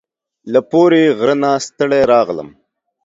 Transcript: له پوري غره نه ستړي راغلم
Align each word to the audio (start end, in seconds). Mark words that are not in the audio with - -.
له 0.51 0.59
پوري 0.69 1.03
غره 1.17 1.35
نه 1.41 1.51
ستړي 1.67 2.01
راغلم 2.11 2.49